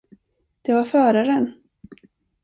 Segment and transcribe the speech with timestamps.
[0.61, 1.53] Det var föraren!